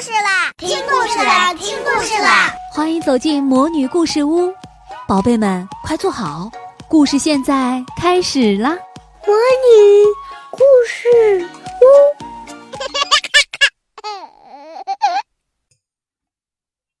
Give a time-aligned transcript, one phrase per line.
[0.00, 0.52] 事啦！
[0.58, 1.54] 听故事啦！
[1.54, 2.52] 听故事啦！
[2.74, 4.52] 欢迎走进魔女故事屋，
[5.08, 6.50] 宝贝们快坐好，
[6.86, 8.76] 故事现在开始啦！
[9.26, 10.04] 魔女
[10.50, 11.48] 故事
[11.80, 11.84] 屋，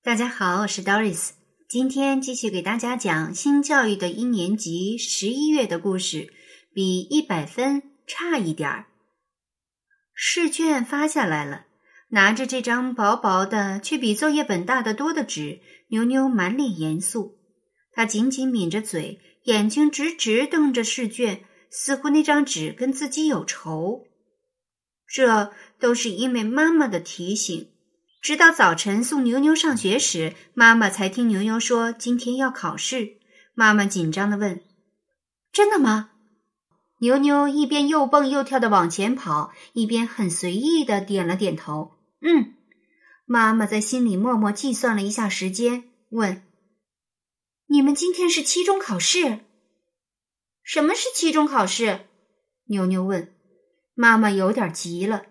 [0.02, 1.32] 大家好，我是 Doris，
[1.68, 6.32] 今天继续给大家讲新教育的一年级十一月的故事，
[6.72, 8.86] 比一百分差一点儿。
[10.14, 11.64] 试卷发下来了。
[12.08, 17.38] 拿着这张薄薄的却比作业本大得多的纸，牛牛满脸严肃。
[17.92, 24.04] 他紧紧抿着嘴，眼睛直直瞪着试卷，似乎那张纸跟自己有仇。
[25.08, 27.70] 这都是因为妈妈的提醒。
[28.20, 33.18] 直到早晨送牛牛上学时，妈妈才听牛牛说今天要考试。
[33.54, 34.62] 妈妈紧张地问
[35.52, 36.10] ：“真的吗？”
[37.00, 41.95] 牛牛一边又蹦又跳地往前跑，一边很随意地点了点头。
[42.28, 42.56] 嗯，
[43.24, 46.42] 妈妈在心里默默计算了一下时间，问
[47.70, 49.44] ：“你们今天是期中考试？
[50.64, 52.06] 什么是期中考试？”
[52.66, 53.32] 牛牛问。
[53.94, 55.26] 妈妈有点急了：“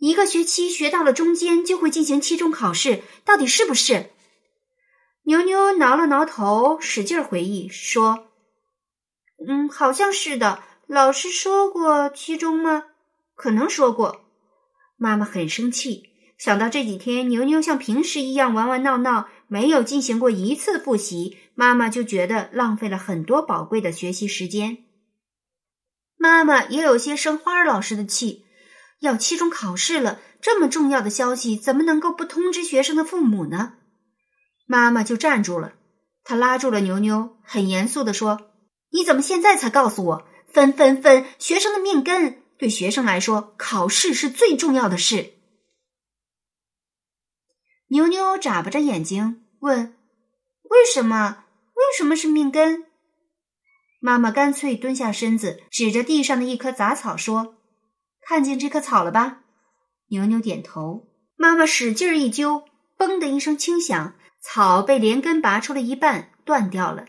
[0.00, 4.10] 一个学期学到了中间就会进行期中考试，到底是不是？”
[5.24, 8.30] 牛牛挠了挠头，使劲回忆说
[9.46, 10.62] ：“嗯，好像是的。
[10.86, 12.86] 老师说过期中吗？
[13.34, 14.24] 可能说过。”
[14.96, 16.08] 妈妈很生气。
[16.38, 24.78] 想到这几天牛牛像平时一样玩玩闹闹，没有进行过一次复习，妈妈就觉得浪费了很多宝贵的学习时间。
[26.16, 28.44] 妈妈也有些生花儿老师的气，
[29.00, 33.74] 要期中考试了，这么重要的消息怎么能够不通知学生的父母呢？
[34.66, 35.72] 妈妈就站住了，
[36.22, 38.52] 她拉住了牛牛，很严肃地说
[38.92, 40.28] ：“你怎么现在才告诉我？
[40.46, 45.32] 分分分，学生的命根，对学生来说，考试是最重要的事。”
[47.88, 49.94] 牛牛眨巴着眼睛问
[50.70, 51.44] ：“为什么？
[51.74, 52.84] 为什么是命根？”
[54.00, 57.56] 妈妈干脆蹲下身子，指着地上的一棵杂草说
[58.20, 59.40] ：“看见这棵草了吧？”
[60.10, 61.08] 牛牛点头。
[61.36, 62.64] 妈妈使劲一揪，
[62.98, 67.06] 嘣的一声轻响，草被连根拔出了一半，断掉了。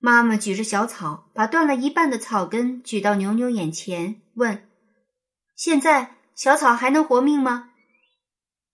[0.00, 4.68] 妈妈举着小草，把断了一半的草根举到牛牛眼前，问
[5.54, 7.67] ：“现在小草还能活命吗？”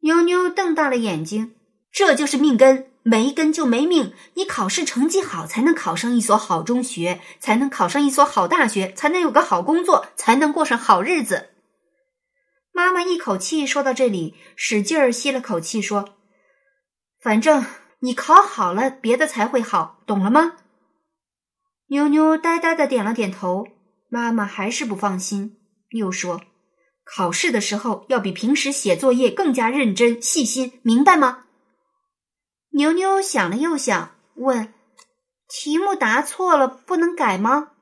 [0.05, 1.55] 妞妞瞪大了眼睛，
[1.91, 4.13] 这就是命根，没根就没命。
[4.35, 11.49] 你考试成绩好，才能考上一所好中学，才能考上一所好大学，才能有个好工作，才能过上好日子。
[12.71, 16.17] 妈妈一口气说到这里，使劲儿吸了口气，说
[17.19, 17.65] ：“反正
[18.01, 20.57] 你考好了，别的才会好，懂了吗？”
[21.89, 23.67] 妞妞呆呆的点了点头。
[24.11, 25.57] 妈妈还是不放心，
[25.89, 26.43] 又说。
[27.05, 31.45] 考试的时候要比平时写作业更加认真细心，明白吗？
[32.71, 34.75] 牛牛想了又想，问
[35.49, 37.73] ：“题目答错了不能改吗？”“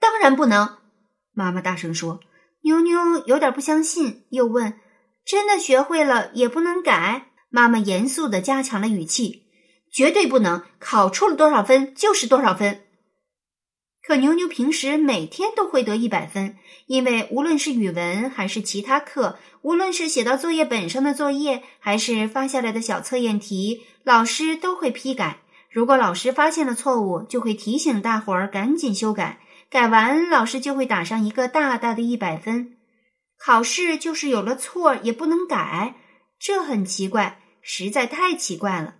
[0.00, 0.78] 当然不能。”
[1.32, 2.20] 妈妈大声说。
[2.64, 4.78] 牛牛有点不相信，又问
[5.26, 9.46] ：“真的学会了也不能改？”妈妈严肃的加强了语气
[9.92, 12.84] ：“绝对不能，考出了多少分就是多少分。”
[14.04, 25.38] 可牛牛平时每天都会得一百分，因为无论是语文还是其他课，无论是写到作业本上的作业，还是发下来的小测验题，老师都会批改。
[25.70, 29.38] 如果老师发现了错误，就会提醒大伙儿赶紧修改。
[29.70, 32.76] 改完，老师就会打上一个大大的一百分。
[33.38, 35.94] 考试就是有了错也不能改，
[36.38, 38.96] 这很奇怪，实在太奇怪了。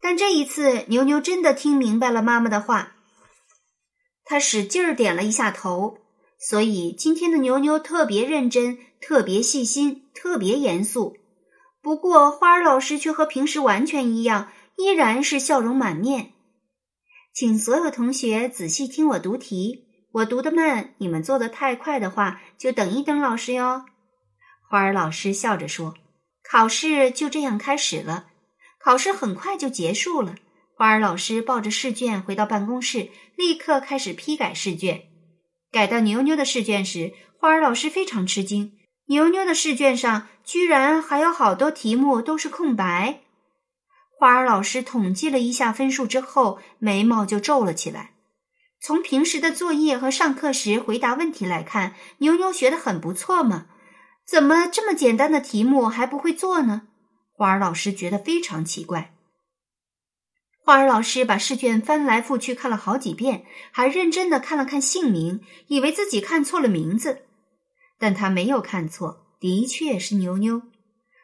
[0.00, 2.96] 但这一次，牛牛真的听明白了妈妈的话。
[4.30, 5.98] 他使劲儿点了一下头，
[6.38, 11.16] 所以今天的牛牛特别认真、特别细心、特别严肃。
[11.82, 16.34] 不过花儿老师却和平时完全一样，依然是笑容满面。
[17.34, 23.84] 请所有同学仔细听我读题，我读得慢，你们做的太快的话，就等一等老师哟。
[24.68, 25.96] 花儿老师笑着说
[26.48, 28.26] ：“考试就这样开始了，
[28.78, 30.36] 考试很快就结束了。”
[30.80, 35.02] 花儿老师抱着试卷回到办公室，立刻开始批改试卷。
[35.70, 38.78] 改到牛牛的试卷时，花儿老师非常吃惊：
[39.08, 43.20] 牛牛的试卷上居然还有好多题目都是空白。
[44.18, 48.12] 花儿老师统计了一下分数之后，眉毛就皱了起来。
[48.80, 53.66] 从平时的作业和上课时回答问题来看，牛牛学得很不错嘛，
[54.26, 56.84] 怎么这么简单的题目还不会做呢？
[57.34, 59.12] 花儿老师觉得非常奇怪。
[60.62, 67.22] 花儿老师把试卷翻来覆去看了好几遍，还认真的看了看姓名，以为自己看错了名字，
[67.98, 70.62] 但他没有看错，的确是牛牛。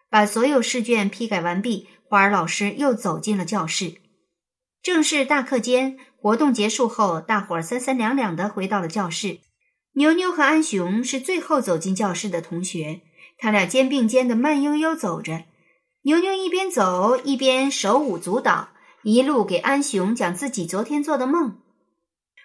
[0.08, 3.96] 把所有试卷批改完毕，花儿老师又走进了教室。
[4.82, 9.40] 正是大课间，活动结束后，大伙儿三三两两的回到了教室。
[9.94, 13.00] 牛牛和安雄是最后走进教室的同学，
[13.38, 15.44] 他俩肩并肩的慢悠悠走着。
[16.02, 18.68] 牛牛一边走一边手舞足蹈，
[19.06, 21.60] 一路给安雄讲自己昨天做的梦。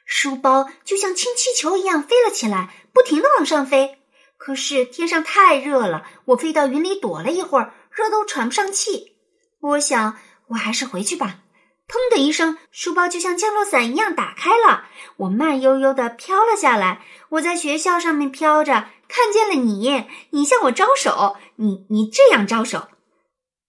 [0.06, 3.98] 书包就像氢气球一样飞了起来，不停的往上飞。
[4.38, 9.16] 可是天上太热了，我飞到云里躲了一会儿，热都喘不上气。
[9.60, 10.20] 我想，
[10.50, 11.40] 我还是回去吧。
[11.88, 14.86] 砰的一声，书包就像降落伞一样打开了，
[15.18, 17.04] 我慢悠悠的飘了下来。
[17.30, 22.88] 我在学校上面飘着，看见了你，你向我招手，你你这样招手。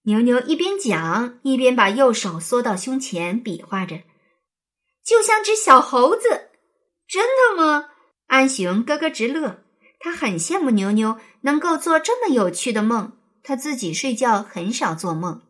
[0.04, 4.00] 牛牛一边讲，一边把右手缩到胸前，比划着，
[5.04, 6.48] 就像只小猴子。
[7.06, 7.90] 真的吗？
[8.26, 9.62] 安雄咯咯直乐。
[10.00, 13.12] 他很羡慕牛牛能够做这么有趣的梦，
[13.44, 15.42] 他自己睡觉很少做梦。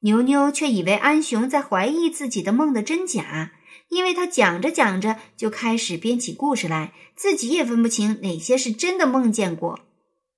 [0.00, 3.52] 牛牛却以为安雄在怀疑自己的梦的真假，
[3.88, 9.80] 因为他讲着讲着就开始编起故事来，自己也分不清哪些是真的梦见过。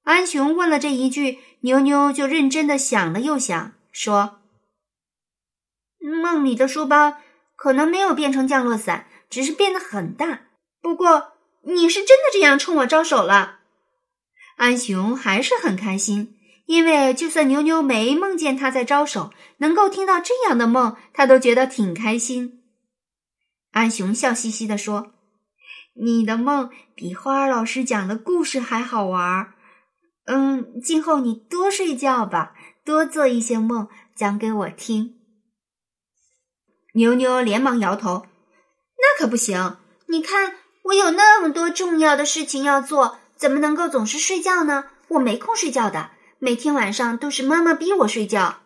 [0.04, 4.40] 安雄问了这一句，牛牛就认真的想了又想，说
[6.00, 7.18] ：“梦里的书包
[7.56, 10.42] 可能没有变成降落伞，只是变得很大。
[10.80, 11.30] 不过。”
[11.64, 13.60] 你是真的这样冲我招手了？
[14.56, 22.64] 安雄还是很开心，因为就算牛牛没梦见他在招手，能够听到这样的梦，他都觉得挺开心。
[23.70, 25.12] 安雄笑嘻嘻地说
[25.94, 29.54] ：“你的梦比花儿老师讲的故事还好玩。
[30.26, 32.54] 嗯，今后你多睡觉吧，
[32.84, 35.16] 多做一些梦，讲给我听。”
[36.94, 38.26] 牛牛连忙摇头
[38.98, 39.78] ：“那可不行，
[40.08, 44.86] 你看。”我有那么多重要的事情要做，怎么能够总是睡觉呢？
[45.10, 46.10] 我没空睡觉的，
[46.40, 48.62] 每天晚上都是妈妈逼我睡觉。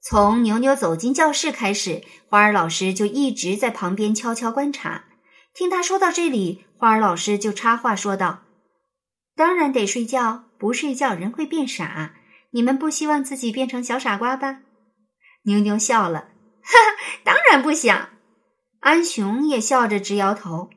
[0.00, 5.04] 从牛牛走进教室开始，花儿老师就一直在旁边悄悄观察。
[5.54, 8.42] 听他说到这里，花儿老师就插话说道
[9.34, 12.14] ：“当然得睡觉，不睡觉人会变傻。
[12.50, 14.60] 你们不希望自己变成小傻瓜吧？”
[15.44, 16.28] 牛牛笑了，
[16.62, 18.10] 哈哈，当然不想。
[18.80, 20.70] 安雄也笑着直摇头。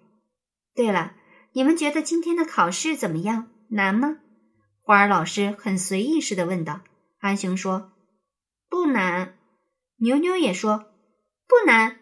[0.73, 1.13] 对了，
[1.53, 3.49] 你们觉得今天的考试怎么样？
[3.69, 4.17] 难吗？
[4.81, 6.81] 花儿老师很随意似的问道。
[7.19, 7.91] 安雄说
[8.69, 9.37] ：“不难。”
[9.97, 10.93] 牛牛也说
[11.47, 11.97] ：“不难。”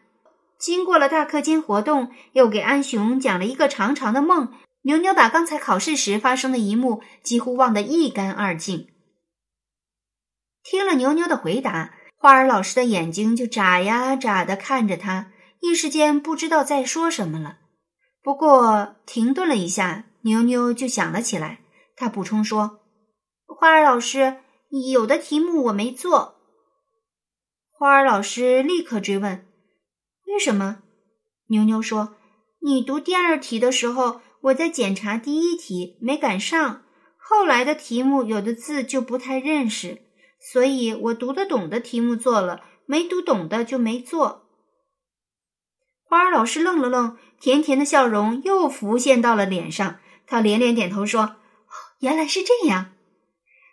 [0.59, 4.53] 经过了大课间活动，又给安雄讲了一个长长的梦。
[4.83, 8.87] 牛牛把刚才考试时发生的一幕几乎忘得一干二净。
[10.63, 17.57] 听了牛牛的回答，花儿老师的眼睛就眨呀眨的看着他，一时间不知道在说什么了。
[18.21, 21.59] 不过停顿了一下，牛牛就想了起来。
[21.95, 22.79] 他补充说
[23.45, 24.37] ：“花儿老师，
[24.91, 26.35] 有的题目我没做。”
[27.71, 29.45] 花儿老师立刻追问
[30.27, 30.83] ：“为什么？”
[31.47, 32.15] 牛牛说
[32.63, 36.83] ：“你读第二题的时候，我在检查第一题，没赶上。
[37.17, 40.01] 后来的题目有的字就不太认识，
[40.39, 44.49] 所以我读得懂的题目做了，没读懂的就没做。”
[46.03, 49.99] 花儿老师愣了愣，甜甜的笑容又浮现到了脸上。
[50.27, 51.37] 他连连点头说
[51.99, 52.91] ：“原来是这样。”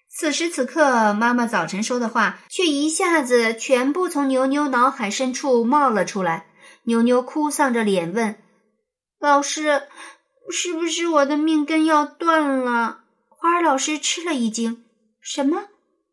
[0.08, 6.46] 此时此刻，妈妈早晨说的话却一下子全部从牛牛脑海深处冒了出来。
[6.84, 8.42] 牛牛哭丧着脸问
[9.20, 9.82] ：“老师，
[10.50, 14.84] 是不是我的命根要断了？”花儿老师吃了一惊
[15.20, 15.68] ：“什么？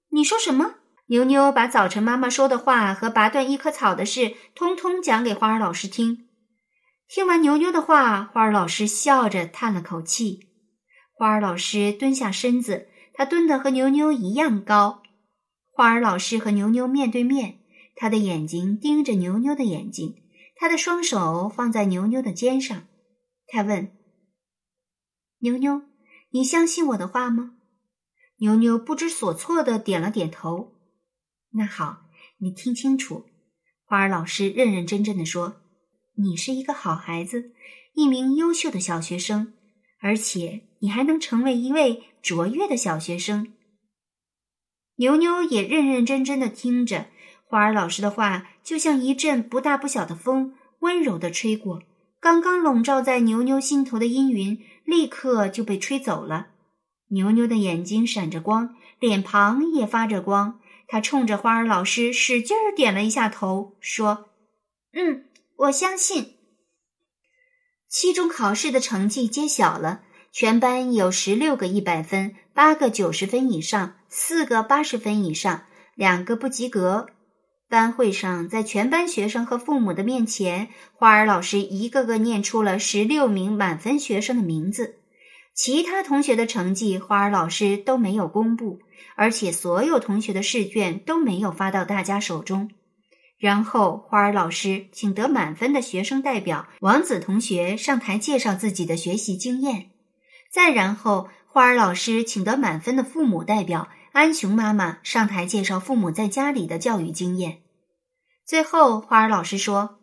[0.10, 0.76] 你说什么？”
[1.10, 6.28] 牛牛把早晨妈妈说的话和拔断一棵草的事，通通讲给花儿老师听。
[7.08, 10.50] 听完牛牛的话，花儿老师笑着叹了口气。
[11.14, 15.02] 花儿老师蹲下身子，他蹲得和牛牛一样高。
[15.72, 17.60] 花儿老师和牛牛面对面，
[17.96, 20.16] 他的眼睛盯着牛牛的眼睛，
[20.58, 22.84] 他的双手放在牛牛的肩上。
[23.48, 23.92] 他问
[25.40, 25.84] ：“牛牛，
[26.32, 27.54] 你相信我的话吗？”
[28.40, 30.76] 牛牛不知所措的点了点头。
[31.52, 32.04] 那好，
[32.38, 33.26] 你听清楚，
[33.84, 35.62] 花儿老师认认真真的说
[36.18, 37.54] ：“你是一个好孩子，
[37.94, 39.54] 一名优秀的小学生，
[40.00, 43.54] 而且你还能成为一位卓越的小学生。”
[44.98, 47.08] 牛牛也认认真真的听着，
[47.46, 51.82] 花儿老师的话就像一阵不大不小的风，温柔的吹过，
[52.20, 56.48] 刚刚笼罩在牛牛心头的阴云立刻就被吹走了。
[57.10, 60.60] 牛牛的眼睛闪着光，脸庞也发着光。
[60.88, 64.30] 他冲着花儿老师使劲儿点了一下头，说
[64.94, 65.26] ：“嗯，
[65.58, 66.36] 我相信。”
[67.90, 77.08] 期中考试的成绩揭晓了，全班有十六个一百分，八个九十分以上，四个八十分以上，两个不及格。
[77.70, 85.00] 班会上，在全班学生和父母的面前，花儿老师一个个念出了十六名满分学生的名字。
[85.54, 88.80] 其他同学的成绩，花儿老师都没有公布，
[89.16, 92.70] 而且所有同学的试卷都没有发到大家手中。
[93.38, 99.90] 然后，花儿老师请得满分的学生代表王子同学上台介绍自己的学习经验。
[100.50, 107.62] 再然后，花儿老师请得满分的父母代表安雄妈妈上台介绍父母在家里的教育经验。
[108.46, 110.00] 最后，花儿老师说：“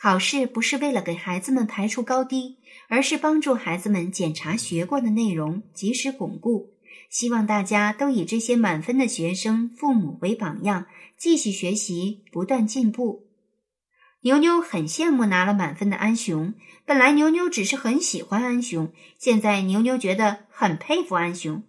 [0.00, 6.70] 考试不是为了给孩子们排除高低，而是帮助孩子们检查学过的内容，及时巩固。
[7.10, 10.86] 希望大家都以这些满分的学生父母为榜样，
[11.18, 13.28] 继续学习，不断进步。”
[14.24, 16.54] 牛牛很羡慕拿了满分的安雄。
[16.86, 21.62] 本来牛牛只是很喜欢安雄，现在牛牛觉得很佩服安雄，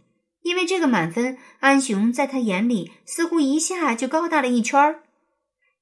[0.43, 5.03] 因为这个满分，安雄在他眼里似乎一下就高大了一圈儿。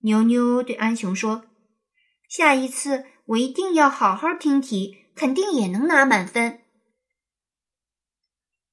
[0.03, 1.45] 妞妞对安雄说
[2.29, 6.61] ：“下一次我一定要好好听题，肯定也能拿满分。”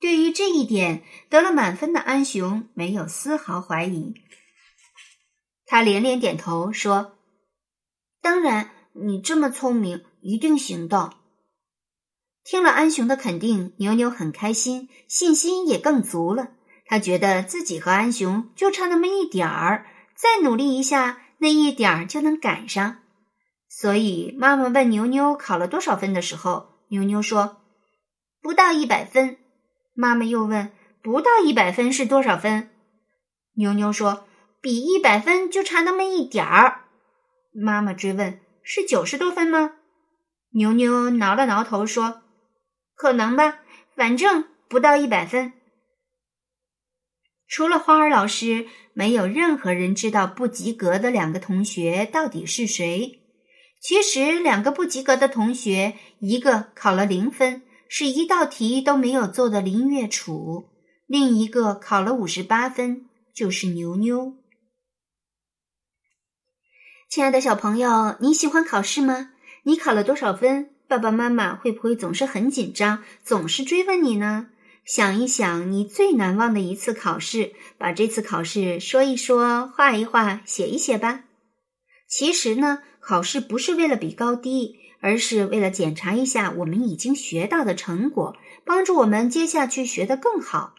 [0.00, 4.14] 对于这一点，得了满分的安雄没有丝毫怀疑，
[5.66, 7.18] 他连连点头说。
[8.21, 11.17] 当然，你这么聪明，一定行的。
[12.50, 16.52] 听了安雄的肯定，牛牛很开心，信心也更足了。
[16.86, 19.84] 他觉得自己和安雄就差那么一点儿，
[20.16, 23.00] 再努力一下，那一点儿就能赶上。
[23.68, 27.58] 所以，妈妈问牛牛考了多少分的时候，牛牛说
[28.40, 29.36] 不到一百分。
[29.92, 32.70] 妈妈又问不到一百分是多少分？
[33.56, 34.24] 牛牛说
[34.62, 36.84] 比一百分就差那么一点儿。
[37.52, 39.72] 妈妈追问：“是九十多分吗？”
[40.56, 42.22] 牛牛挠了挠头说
[42.98, 43.60] ：“可能吧，
[43.94, 45.52] 反正不到一百分。”
[47.48, 53.20] 除了花儿老师，没有任何人知道不及格的两个同学到底是谁。
[53.80, 60.68] 其实，两个不及格的同学，一个考了零分，是一道题都没有做的林月楚；
[61.06, 64.34] 另一个考了五十八分，就是牛牛。
[67.08, 69.30] 亲爱的小朋友，你喜欢考试吗？
[69.62, 70.74] 你考了多少分？
[70.88, 74.47] 爸爸妈妈会不会总是很紧张，总是追问你呢？
[74.87, 81.25] 想一想你最难忘的一次考试，把这次考试说一说，画一画，写一写吧。
[82.09, 90.75] 其实呢，考试不是为了比高低，而是为了检查一下我们已经学到的成果，帮助我们接下去学得更好。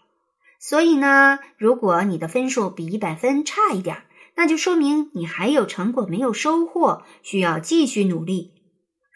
[0.60, 4.04] 所以呢，如果你的分数比一百分差一点儿。
[4.36, 8.54] 那就说明你还有成果没有收获，需要继续努力。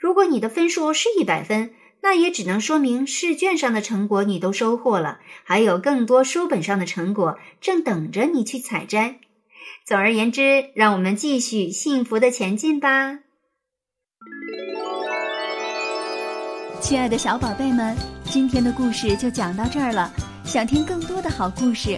[0.03, 9.22] 如果你的分数是一百分，那也只能说明试卷上的成果你都收获了，还有更多书本上的成果正等着你去采摘。
[9.86, 13.19] 总而言之，让我们继续幸福的前进吧。
[16.81, 17.95] 亲爱的小宝贝们，
[18.25, 20.12] 今天的故事就讲到这儿了。
[20.43, 21.98] 想听更多的好故事。